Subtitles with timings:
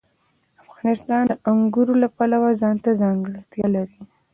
[0.63, 3.99] افغانستان د انګور د پلوه ځانته ځانګړتیا لري.